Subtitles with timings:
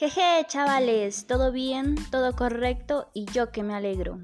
[0.00, 4.18] Jeje, chavales, todo bien, todo correcto y yo que me alegro.